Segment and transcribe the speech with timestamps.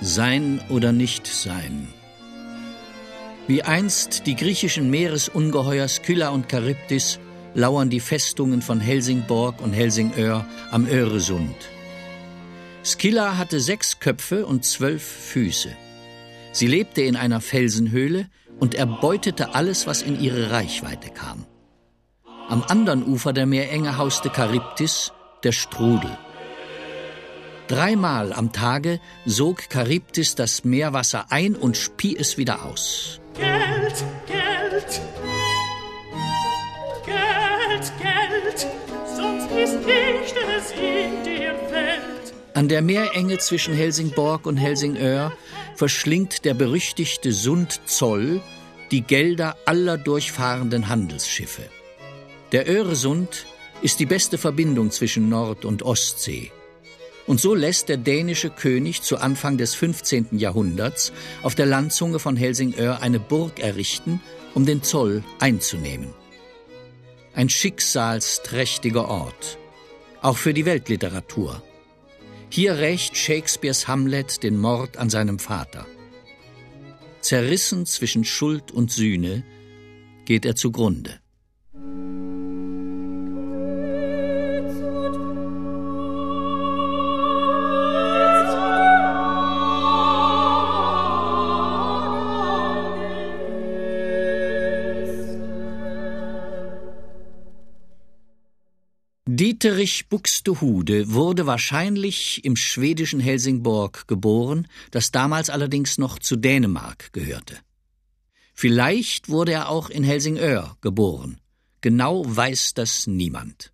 [0.00, 1.88] Sein oder nicht sein.
[3.46, 7.18] Wie einst die griechischen Meeresungeheuer Skylla und Charybdis
[7.54, 11.56] lauern die Festungen von Helsingborg und Helsingör am Öresund.
[12.84, 15.70] Skylla hatte sechs Köpfe und zwölf Füße.
[16.52, 18.28] Sie lebte in einer Felsenhöhle
[18.60, 21.46] und erbeutete alles, was in ihre Reichweite kam.
[22.48, 26.16] Am anderen Ufer der Meerenge hauste Charybdis, der Strudel.
[27.68, 33.20] Dreimal am Tage sog Charybdis das Meerwasser ein und spie es wieder aus.
[33.34, 35.00] Geld, Geld,
[37.04, 38.66] Geld, Geld,
[39.16, 42.34] sonst ist nichts in der Welt.
[42.54, 45.32] An der Meerenge zwischen Helsingborg und Helsingör
[45.74, 48.40] verschlingt der berüchtigte Sund Zoll
[48.92, 51.62] die Gelder aller durchfahrenden Handelsschiffe.
[52.52, 53.44] Der Öresund
[53.82, 56.52] ist die beste Verbindung zwischen Nord- und Ostsee.
[57.26, 60.38] Und so lässt der dänische König zu Anfang des 15.
[60.38, 64.20] Jahrhunderts auf der Landzunge von Helsingör eine Burg errichten,
[64.54, 66.14] um den Zoll einzunehmen.
[67.34, 69.58] Ein schicksalsträchtiger Ort,
[70.22, 71.62] auch für die Weltliteratur.
[72.48, 75.86] Hier rächt Shakespeares Hamlet den Mord an seinem Vater.
[77.20, 79.42] Zerrissen zwischen Schuld und Sühne
[80.24, 81.18] geht er zugrunde.
[99.28, 107.58] Dieterich Buxtehude wurde wahrscheinlich im schwedischen Helsingborg geboren, das damals allerdings noch zu Dänemark gehörte.
[108.54, 111.40] Vielleicht wurde er auch in Helsingör geboren.
[111.80, 113.72] Genau weiß das niemand.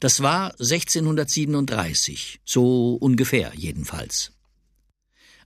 [0.00, 4.32] Das war 1637, so ungefähr jedenfalls.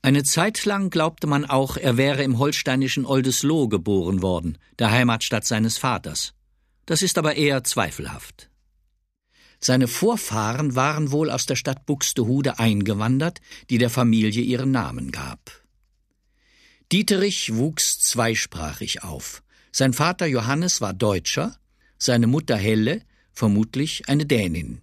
[0.03, 5.45] Eine Zeit lang glaubte man auch, er wäre im holsteinischen Oldesloe geboren worden, der Heimatstadt
[5.45, 6.35] seines Vaters.
[6.87, 8.48] Das ist aber eher zweifelhaft.
[9.61, 15.63] Seine Vorfahren waren wohl aus der Stadt Buxtehude eingewandert, die der Familie ihren Namen gab.
[16.93, 19.43] Dieterich wuchs zweisprachig auf.
[19.73, 21.57] Sein Vater Johannes war Deutscher,
[21.99, 23.03] seine Mutter Helle
[23.33, 24.81] vermutlich eine Dänin.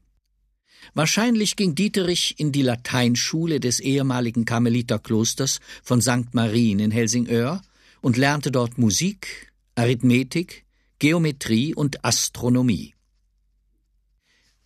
[0.93, 6.33] Wahrscheinlich ging Dieterich in die Lateinschule des ehemaligen Karmeliterklosters von St.
[6.33, 7.61] Marien in Helsingör
[8.01, 10.65] und lernte dort Musik, Arithmetik,
[10.99, 12.94] Geometrie und Astronomie.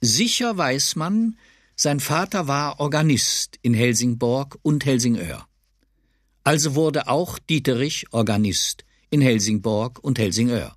[0.02, 1.38] Sicher weiß man,
[1.76, 5.46] sein Vater war Organist in Helsingborg und Helsingör.
[6.44, 10.76] Also wurde auch Dieterich Organist in Helsingborg und Helsingör.